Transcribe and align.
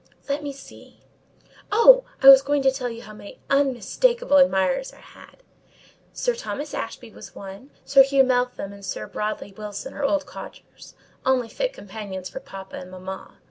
Let 0.27 0.41
me 0.41 0.51
see. 0.51 0.99
Oh! 1.71 2.05
I 2.23 2.27
was 2.29 2.41
going 2.41 2.63
to 2.63 2.71
tell 2.71 2.89
you 2.89 3.03
how 3.03 3.13
many 3.13 3.39
unmistakeable 3.51 4.37
admirers 4.39 4.91
I 4.91 4.99
had:—Sir 4.99 6.33
Thomas 6.33 6.73
Ashby 6.73 7.11
was 7.11 7.35
one,—Sir 7.35 8.01
Hugh 8.01 8.23
Meltham 8.23 8.73
and 8.73 8.83
Sir 8.83 9.05
Broadley 9.07 9.55
Wilson 9.55 9.93
are 9.93 10.03
old 10.03 10.25
codgers, 10.25 10.95
only 11.23 11.47
fit 11.49 11.71
companions 11.71 12.29
for 12.31 12.39
papa 12.39 12.77
and 12.77 12.89
mamma. 12.89 13.37